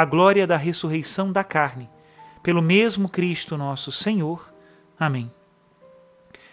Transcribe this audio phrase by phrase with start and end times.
[0.00, 1.86] a glória da ressurreição da carne,
[2.42, 4.50] pelo mesmo Cristo nosso Senhor.
[4.98, 5.30] Amém.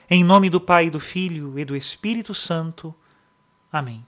[0.10, 2.94] Em nome do Pai, do Filho e do Espírito Santo.
[3.72, 4.06] Amém.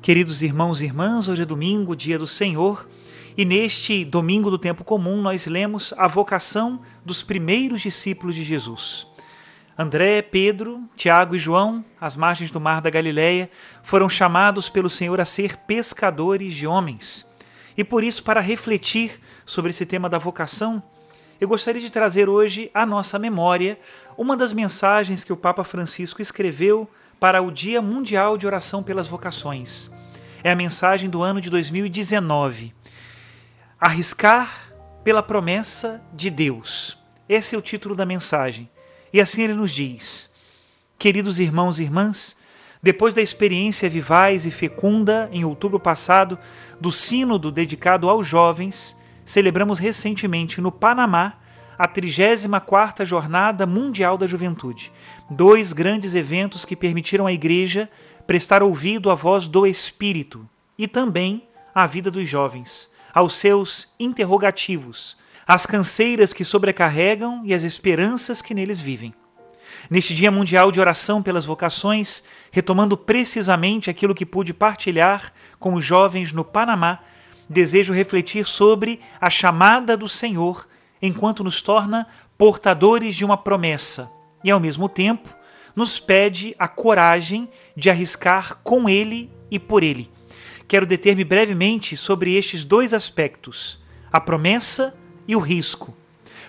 [0.00, 2.88] Queridos irmãos e irmãs, hoje é domingo, dia do Senhor,
[3.36, 9.08] e neste domingo do tempo comum nós lemos a vocação dos primeiros discípulos de Jesus.
[9.76, 13.50] André, Pedro, Tiago e João, às margens do mar da Galileia,
[13.82, 17.33] foram chamados pelo Senhor a ser pescadores de homens.
[17.76, 20.82] E por isso, para refletir sobre esse tema da vocação,
[21.40, 23.78] eu gostaria de trazer hoje à nossa memória
[24.16, 29.08] uma das mensagens que o Papa Francisco escreveu para o Dia Mundial de Oração pelas
[29.08, 29.90] Vocações.
[30.42, 32.74] É a mensagem do ano de 2019.
[33.80, 36.98] Arriscar pela promessa de Deus.
[37.28, 38.70] Esse é o título da mensagem.
[39.12, 40.30] E assim ele nos diz:
[40.98, 42.36] Queridos irmãos e irmãs,
[42.84, 46.38] depois da experiência vivaz e fecunda, em outubro passado,
[46.78, 51.38] do Sínodo dedicado aos jovens, celebramos recentemente no Panamá
[51.78, 54.92] a 34ª Jornada Mundial da Juventude.
[55.30, 57.88] Dois grandes eventos que permitiram à Igreja
[58.26, 60.46] prestar ouvido à voz do Espírito
[60.76, 65.16] e também à vida dos jovens, aos seus interrogativos,
[65.46, 69.14] às canseiras que sobrecarregam e às esperanças que neles vivem.
[69.90, 75.84] Neste Dia Mundial de Oração pelas Vocações, retomando precisamente aquilo que pude partilhar com os
[75.84, 77.00] jovens no Panamá,
[77.48, 80.66] desejo refletir sobre a chamada do Senhor
[81.02, 82.06] enquanto nos torna
[82.38, 84.10] portadores de uma promessa
[84.42, 85.28] e, ao mesmo tempo,
[85.76, 87.46] nos pede a coragem
[87.76, 90.10] de arriscar com Ele e por Ele.
[90.66, 93.78] Quero deter-me brevemente sobre estes dois aspectos,
[94.10, 94.96] a promessa
[95.28, 95.94] e o risco,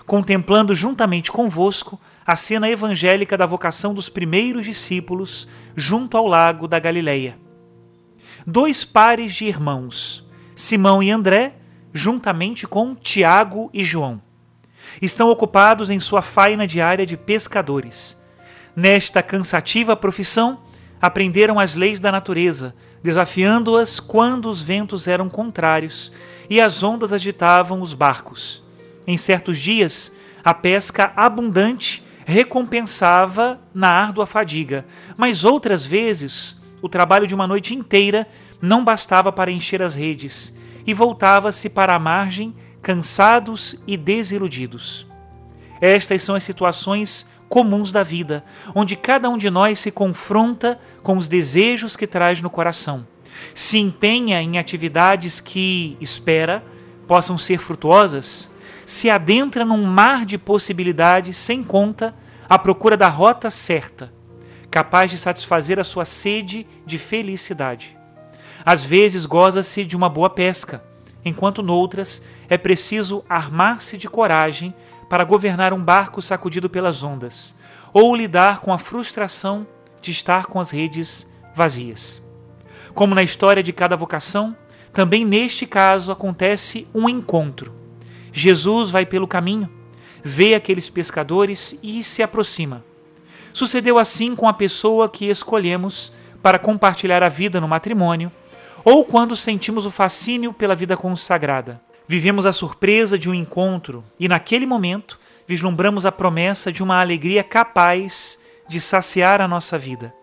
[0.05, 6.79] contemplando juntamente convosco a cena evangélica da vocação dos primeiros discípulos junto ao lago da
[6.79, 7.37] Galileia.
[8.47, 11.57] Dois pares de irmãos, Simão e André,
[11.93, 14.21] juntamente com Tiago e João,
[15.01, 18.19] estão ocupados em sua faina diária de pescadores.
[18.75, 20.59] Nesta cansativa profissão,
[21.01, 26.11] aprenderam as leis da natureza, desafiando-as quando os ventos eram contrários
[26.49, 28.63] e as ondas agitavam os barcos.
[29.05, 30.11] Em certos dias,
[30.43, 37.73] a pesca abundante recompensava na árdua fadiga, mas outras vezes o trabalho de uma noite
[37.75, 38.27] inteira
[38.59, 40.53] não bastava para encher as redes
[40.85, 45.07] e voltava-se para a margem cansados e desiludidos.
[45.79, 48.43] Estas são as situações comuns da vida,
[48.73, 53.05] onde cada um de nós se confronta com os desejos que traz no coração,
[53.53, 56.63] se empenha em atividades que espera
[57.07, 58.49] possam ser frutuosas,
[58.85, 62.13] se adentra num mar de possibilidades sem conta
[62.47, 64.13] à procura da rota certa,
[64.69, 67.97] capaz de satisfazer a sua sede de felicidade.
[68.63, 70.83] Às vezes goza-se de uma boa pesca,
[71.23, 74.73] enquanto noutras é preciso armar-se de coragem
[75.09, 77.55] para governar um barco sacudido pelas ondas,
[77.91, 79.65] ou lidar com a frustração
[79.99, 82.21] de estar com as redes vazias.
[82.93, 84.55] Como na história de cada vocação,
[84.93, 87.84] também neste caso acontece um encontro
[88.37, 89.69] Jesus vai pelo caminho,
[90.21, 92.83] vê aqueles pescadores e se aproxima.
[93.53, 96.11] Sucedeu assim com a pessoa que escolhemos
[96.43, 98.29] para compartilhar a vida no matrimônio,
[98.83, 101.81] ou quando sentimos o fascínio pela vida consagrada.
[102.09, 105.17] Vivemos a surpresa de um encontro e, naquele momento,
[105.47, 110.13] vislumbramos a promessa de uma alegria capaz de saciar a nossa vida.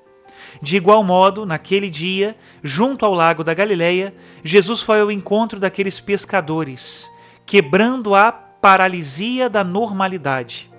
[0.61, 5.99] De igual modo, naquele dia, junto ao lago da Galileia, Jesus foi ao encontro daqueles
[5.99, 7.11] pescadores,
[7.53, 10.71] quebrando a paralisia da normalidade.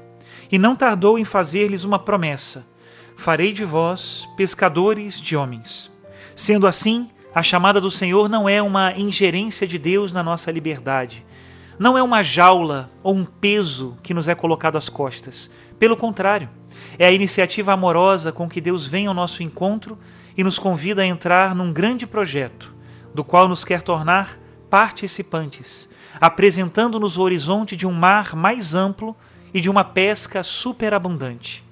[0.52, 2.66] E não tardou em fazer-lhes uma promessa:
[3.16, 5.92] Farei de vós pescadores de homens.
[6.36, 11.24] Sendo assim, a chamada do Senhor não é uma ingerência de Deus na nossa liberdade.
[11.78, 15.52] Não é uma jaula ou um peso que nos é colocado às costas.
[15.78, 16.50] Pelo contrário,
[16.98, 19.96] é a iniciativa amorosa com que Deus vem ao nosso encontro
[20.36, 22.74] e nos convida a entrar num grande projeto,
[23.14, 24.40] do qual nos quer tornar
[24.72, 25.88] participantes,
[26.20, 29.16] apresentando-nos o horizonte de um mar mais amplo
[29.54, 31.64] e de uma pesca superabundante.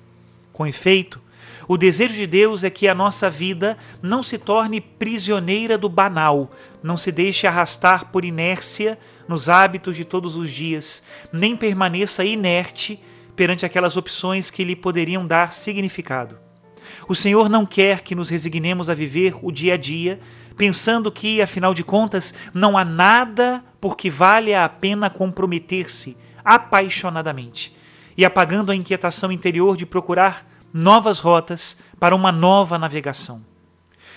[0.53, 1.19] Com efeito,
[1.67, 6.51] o desejo de Deus é que a nossa vida não se torne prisioneira do banal,
[6.83, 8.97] não se deixe arrastar por inércia
[9.27, 11.01] nos hábitos de todos os dias,
[11.31, 12.99] nem permaneça inerte
[13.35, 16.37] perante aquelas opções que lhe poderiam dar significado.
[17.07, 20.19] O Senhor não quer que nos resignemos a viver o dia a dia,
[20.55, 27.75] pensando que, afinal de contas, não há nada por que vale a pena comprometer-se apaixonadamente,
[28.17, 33.43] e apagando a inquietação interior de procurar novas rotas para uma nova navegação.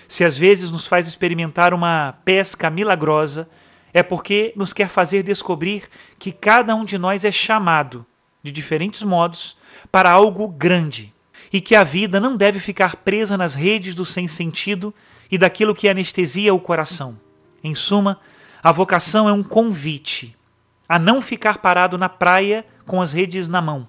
[0.09, 3.49] Se às vezes nos faz experimentar uma pesca milagrosa,
[3.93, 5.85] é porque nos quer fazer descobrir
[6.19, 8.05] que cada um de nós é chamado,
[8.43, 9.57] de diferentes modos,
[9.91, 11.14] para algo grande
[11.55, 14.93] e que a vida não deve ficar presa nas redes do sem sentido
[15.31, 17.17] e daquilo que anestesia o coração.
[17.63, 18.19] Em suma,
[18.61, 20.37] a vocação é um convite
[20.89, 23.87] a não ficar parado na praia com as redes na mão,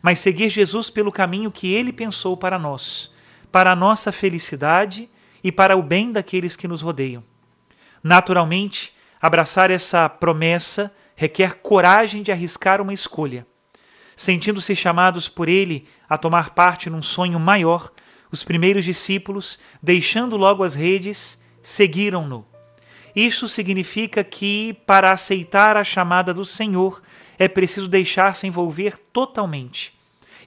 [0.00, 3.12] mas seguir Jesus pelo caminho que ele pensou para nós,
[3.50, 5.10] para a nossa felicidade
[5.42, 7.24] e para o bem daqueles que nos rodeiam.
[8.00, 13.44] Naturalmente, abraçar essa promessa requer coragem de arriscar uma escolha.
[14.18, 17.92] Sentindo-se chamados por ele a tomar parte num sonho maior,
[18.32, 22.44] os primeiros discípulos, deixando logo as redes, seguiram-no.
[23.14, 27.00] Isso significa que, para aceitar a chamada do Senhor,
[27.38, 29.96] é preciso deixar-se envolver totalmente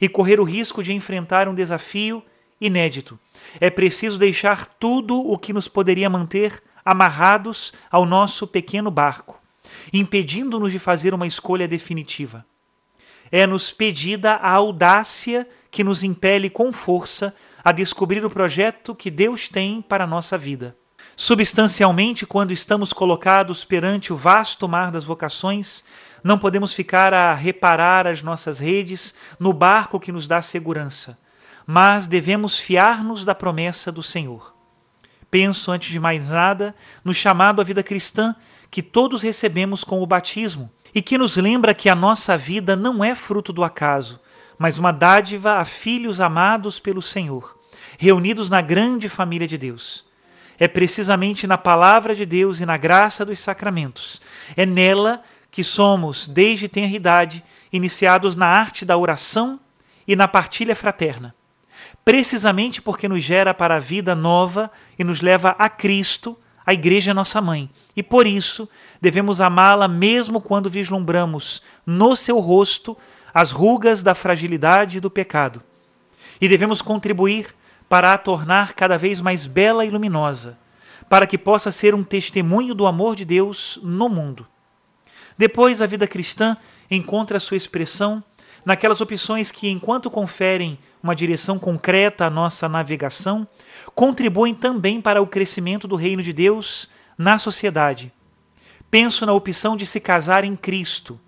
[0.01, 2.21] e correr o risco de enfrentar um desafio
[2.59, 3.17] inédito.
[3.57, 9.39] É preciso deixar tudo o que nos poderia manter amarrados ao nosso pequeno barco,
[9.93, 12.45] impedindo-nos de fazer uma escolha definitiva.
[13.31, 17.33] É-nos pedida a audácia que nos impele com força
[17.63, 20.75] a descobrir o projeto que Deus tem para a nossa vida.
[21.15, 25.83] Substancialmente, quando estamos colocados perante o vasto mar das vocações,
[26.23, 31.19] não podemos ficar a reparar as nossas redes no barco que nos dá segurança,
[31.65, 34.55] mas devemos fiar-nos da promessa do Senhor.
[35.29, 38.35] Penso, antes de mais nada, no chamado à vida cristã
[38.69, 43.03] que todos recebemos com o batismo e que nos lembra que a nossa vida não
[43.03, 44.19] é fruto do acaso,
[44.57, 47.57] mas uma dádiva a filhos amados pelo Senhor,
[47.97, 50.05] reunidos na grande família de Deus.
[50.59, 54.21] É precisamente na palavra de Deus e na graça dos sacramentos,
[54.55, 57.43] é nela que somos, desde tenra idade,
[57.73, 59.59] iniciados na arte da oração
[60.07, 61.33] e na partilha fraterna.
[62.03, 66.37] Precisamente porque nos gera para a vida nova e nos leva a Cristo,
[66.71, 67.69] a Igreja é nossa mãe.
[67.95, 68.67] E por isso
[68.99, 72.97] devemos amá-la mesmo quando vislumbramos no seu rosto
[73.33, 75.61] as rugas da fragilidade e do pecado.
[76.39, 77.53] E devemos contribuir
[77.89, 80.57] para a tornar cada vez mais bela e luminosa,
[81.09, 84.47] para que possa ser um testemunho do amor de Deus no mundo.
[85.37, 86.55] Depois, a vida cristã
[86.89, 88.23] encontra sua expressão
[88.63, 93.47] naquelas opções que, enquanto conferem uma direção concreta à nossa navegação,
[93.95, 98.11] contribuem também para o crescimento do reino de Deus na sociedade.
[98.89, 101.19] Penso na opção de se casar em Cristo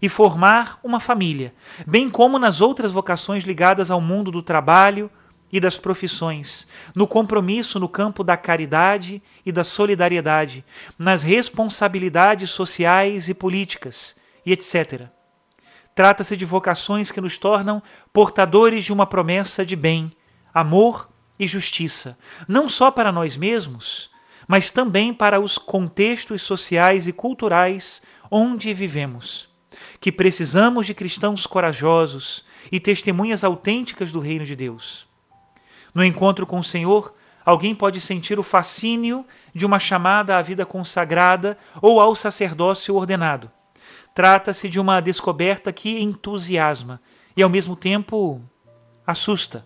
[0.00, 1.52] e formar uma família,
[1.86, 5.10] bem como nas outras vocações ligadas ao mundo do trabalho,
[5.52, 10.64] e das profissões, no compromisso no campo da caridade e da solidariedade,
[10.98, 15.08] nas responsabilidades sociais e políticas, e etc.
[15.98, 20.12] Trata-se de vocações que nos tornam portadores de uma promessa de bem,
[20.54, 24.08] amor e justiça, não só para nós mesmos,
[24.46, 28.00] mas também para os contextos sociais e culturais
[28.30, 29.48] onde vivemos.
[30.00, 35.04] Que precisamos de cristãos corajosos e testemunhas autênticas do reino de Deus.
[35.92, 37.12] No encontro com o Senhor,
[37.44, 43.50] alguém pode sentir o fascínio de uma chamada à vida consagrada ou ao sacerdócio ordenado.
[44.18, 47.00] Trata-se de uma descoberta que entusiasma
[47.36, 48.42] e, ao mesmo tempo,
[49.06, 49.64] assusta.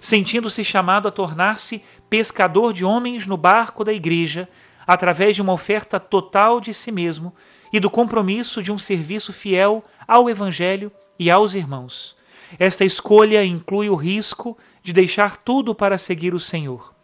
[0.00, 4.48] Sentindo-se chamado a tornar-se pescador de homens no barco da igreja,
[4.86, 7.34] através de uma oferta total de si mesmo
[7.70, 12.16] e do compromisso de um serviço fiel ao Evangelho e aos irmãos.
[12.58, 16.94] Esta escolha inclui o risco de deixar tudo para seguir o Senhor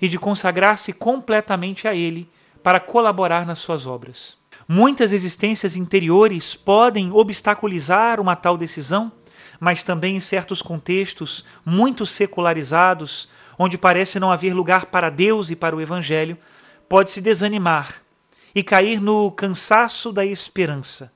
[0.00, 2.30] e de consagrar-se completamente a Ele
[2.62, 4.38] para colaborar nas suas obras.
[4.68, 9.12] Muitas existências interiores podem obstaculizar uma tal decisão,
[9.60, 15.56] mas também em certos contextos muito secularizados, onde parece não haver lugar para Deus e
[15.56, 16.36] para o Evangelho,
[16.88, 18.02] pode-se desanimar
[18.54, 21.12] e cair no cansaço da esperança.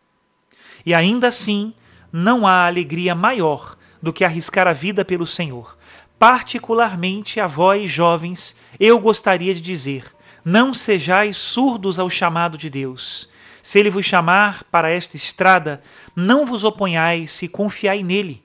[0.84, 1.74] E ainda assim,
[2.12, 5.76] não há alegria maior do que arriscar a vida pelo Senhor.
[6.18, 10.04] Particularmente a vós, jovens, eu gostaria de dizer:
[10.44, 13.29] não sejais surdos ao chamado de Deus.
[13.62, 15.82] Se ele vos chamar para esta estrada,
[16.14, 18.42] não vos oponhais e confiai nele.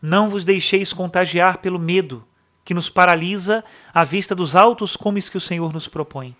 [0.00, 2.24] Não vos deixeis contagiar pelo medo,
[2.64, 6.36] que nos paralisa à vista dos altos cumes que o Senhor nos propõe.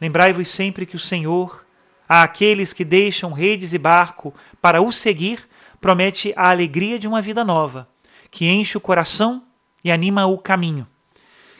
[0.00, 1.64] Lembrai-vos sempre que o Senhor,
[2.08, 5.48] a aqueles que deixam redes e barco para o seguir,
[5.80, 7.88] promete a alegria de uma vida nova,
[8.30, 9.42] que enche o coração
[9.82, 10.86] e anima o caminho.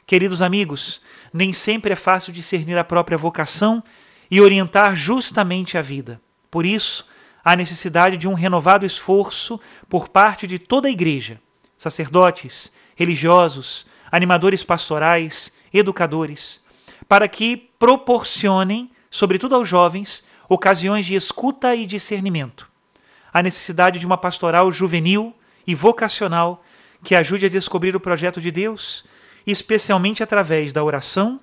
[0.07, 1.01] Queridos amigos,
[1.33, 3.83] nem sempre é fácil discernir a própria vocação
[4.30, 6.21] e orientar justamente a vida.
[6.50, 7.06] Por isso,
[7.45, 11.40] há necessidade de um renovado esforço por parte de toda a Igreja,
[11.76, 16.61] sacerdotes, religiosos, animadores pastorais, educadores,
[17.09, 22.68] para que proporcionem, sobretudo aos jovens, ocasiões de escuta e discernimento.
[23.33, 25.35] Há necessidade de uma pastoral juvenil
[25.66, 26.64] e vocacional
[27.04, 29.04] que ajude a descobrir o projeto de Deus
[29.47, 31.40] especialmente através da oração,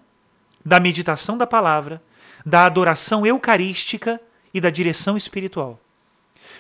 [0.63, 2.03] da meditação da palavra,
[2.45, 4.19] da adoração eucarística
[4.53, 5.79] e da direção espiritual.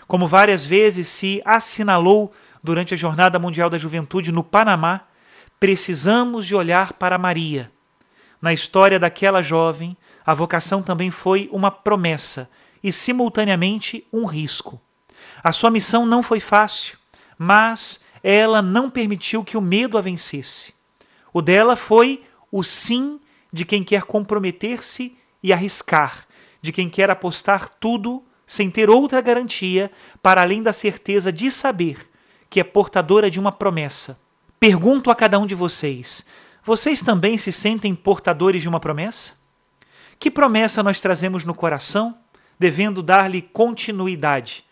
[0.07, 5.01] Como várias vezes se assinalou durante a Jornada Mundial da Juventude no Panamá,
[5.59, 7.71] precisamos de olhar para Maria.
[8.41, 12.49] Na história daquela jovem, a vocação também foi uma promessa
[12.83, 14.81] e, simultaneamente, um risco.
[15.43, 16.97] A sua missão não foi fácil,
[17.37, 20.73] mas ela não permitiu que o medo a vencesse.
[21.33, 23.19] O dela foi o sim
[23.51, 26.25] de quem quer comprometer-se e arriscar,
[26.61, 32.09] de quem quer apostar tudo sem ter outra garantia para além da certeza de saber
[32.49, 34.19] que é portadora de uma promessa.
[34.59, 36.25] Pergunto a cada um de vocês:
[36.65, 39.33] vocês também se sentem portadores de uma promessa?
[40.17, 42.17] Que promessa nós trazemos no coração,
[42.57, 44.63] devendo dar-lhe continuidade?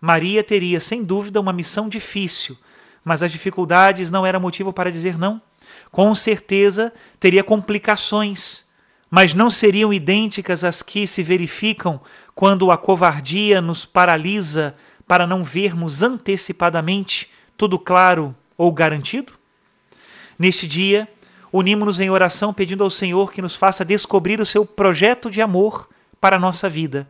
[0.00, 2.56] Maria teria, sem dúvida, uma missão difícil,
[3.02, 5.42] mas as dificuldades não eram motivo para dizer não
[5.90, 8.63] com certeza teria complicações,
[9.10, 12.00] mas não seriam idênticas às que se verificam
[12.34, 14.74] quando a covardia nos paralisa
[15.06, 19.32] para não vermos antecipadamente tudo claro ou garantido?
[20.38, 21.08] Neste dia,
[21.52, 25.88] unimos-nos em oração pedindo ao Senhor que nos faça descobrir o seu projeto de amor
[26.20, 27.08] para a nossa vida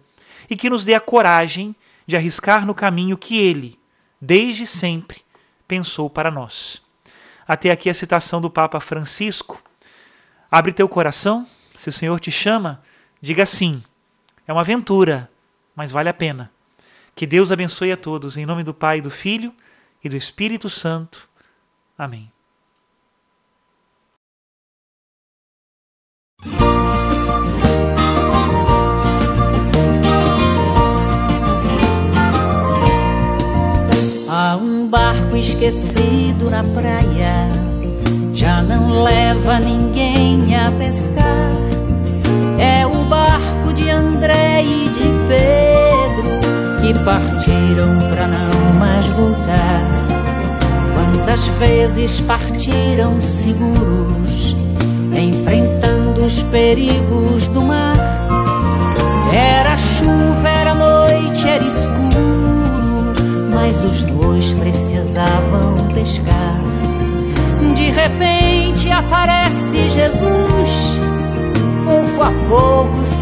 [0.51, 1.75] e que nos dê a coragem
[2.07, 3.79] de arriscar no caminho que Ele,
[4.21, 5.23] desde sempre,
[5.67, 6.83] pensou para nós.
[7.47, 9.63] Até aqui a citação do Papa Francisco.
[10.51, 12.83] Abre teu coração, se o Senhor te chama,
[13.21, 13.83] diga sim.
[14.47, 15.31] É uma aventura,
[15.75, 16.51] mas vale a pena.
[17.15, 19.55] Que Deus abençoe a todos, em nome do Pai, do Filho
[20.03, 21.29] e do Espírito Santo.
[21.97, 22.31] Amém.
[34.29, 37.49] Há um barco esquecido na praia,
[38.35, 41.54] já não leva ninguém a pescar.
[43.75, 46.41] De André e de Pedro
[46.81, 49.83] que partiram para não mais voltar.
[50.95, 54.57] Quantas vezes partiram seguros,
[55.17, 57.97] enfrentando os perigos do mar?
[59.33, 62.05] Era chuva, era noite, era escuro
[63.65, 66.61] mas os dois precisavam pescar.
[67.75, 70.99] De repente aparece Jesus,
[71.85, 73.05] pouco a pouco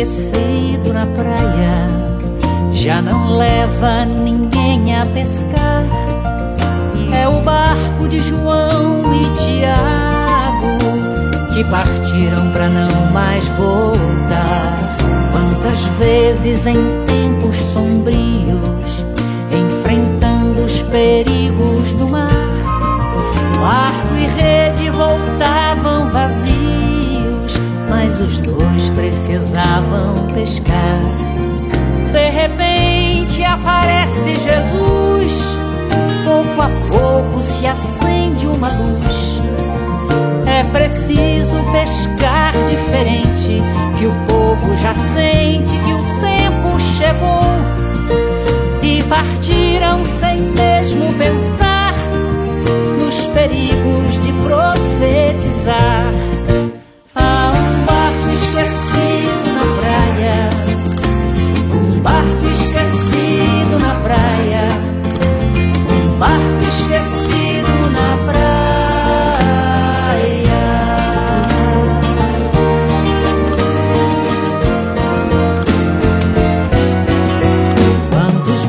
[0.00, 1.86] esquecido na praia
[2.72, 5.84] já não leva ninguém a pescar.
[7.12, 10.78] É o barco de João e Tiago
[11.52, 14.96] que partiram para não mais voltar.
[15.32, 19.04] Quantas vezes em tempos sombrios,
[19.50, 22.28] enfrentando os perigos do mar,
[23.60, 25.77] barco e rede voltavam vazios,
[27.98, 31.00] mas os dois precisavam pescar.
[32.12, 35.32] De repente aparece Jesus,
[36.24, 39.42] pouco a pouco se acende uma luz.
[40.46, 43.60] É preciso pescar diferente,
[43.98, 47.48] que o povo já sente que o tempo chegou.
[48.80, 49.57] E partiram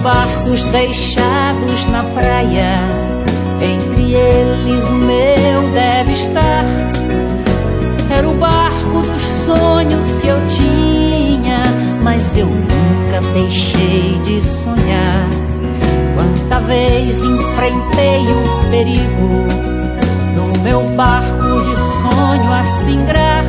[0.10, 2.74] barcos deixados na praia,
[3.62, 6.66] entre eles o meu deve estar.
[8.10, 11.60] Era o barco dos sonhos que eu tinha,
[12.01, 15.30] mas eu nunca deixei de sonhar.
[16.16, 19.46] Quanta vez enfrentei o perigo
[20.36, 23.46] no meu barco de sonho a singrar.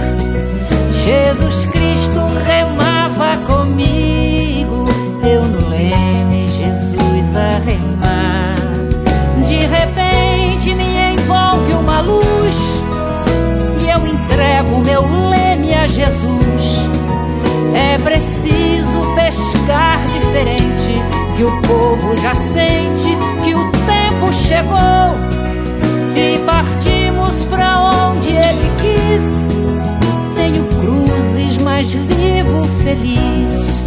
[1.07, 4.85] Jesus Cristo remava comigo,
[5.25, 6.10] eu no leme,
[18.03, 20.95] preciso pescar diferente,
[21.37, 25.31] que o povo já sente que o tempo chegou
[26.17, 29.49] e partimos pra onde ele quis.
[30.35, 33.85] Tenho cruzes, mas vivo feliz.